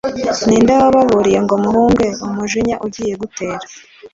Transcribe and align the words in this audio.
ni 0.47 0.57
nde 0.63 0.73
wababuriye 0.81 1.39
ngo 1.45 1.55
muhunge 1.63 2.07
umujinya 2.25 2.75
ugiye 2.85 3.13
gutera 3.21 3.65